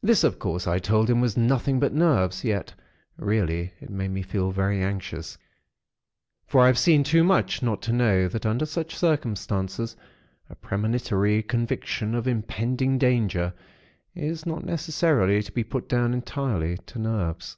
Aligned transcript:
This, 0.00 0.22
of 0.22 0.38
course, 0.38 0.68
I 0.68 0.78
told 0.78 1.10
him 1.10 1.20
was 1.20 1.36
nothing 1.36 1.80
but 1.80 1.92
nerves; 1.92 2.44
yet, 2.44 2.72
really, 3.16 3.72
it 3.80 3.90
made 3.90 4.12
me 4.12 4.22
feel 4.22 4.52
very 4.52 4.80
anxious; 4.80 5.38
for 6.46 6.60
I 6.60 6.68
have 6.68 6.78
seen 6.78 7.02
too 7.02 7.24
much, 7.24 7.60
not 7.60 7.82
to 7.82 7.92
know 7.92 8.28
that 8.28 8.46
under 8.46 8.64
such 8.64 8.94
circumstances, 8.96 9.96
a 10.48 10.54
premonitory 10.54 11.42
conviction 11.42 12.14
of 12.14 12.28
impending 12.28 12.96
danger, 12.96 13.52
is 14.14 14.46
not 14.46 14.64
necessarily 14.64 15.42
to 15.42 15.50
be 15.50 15.64
put 15.64 15.88
down 15.88 16.14
entirely 16.14 16.78
to 16.86 17.00
nerves. 17.00 17.56